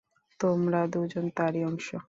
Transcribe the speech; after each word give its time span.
তোমরা 0.39 0.81
দুজন 0.87 1.25
তারই 1.29 1.61
অংশ। 1.65 1.87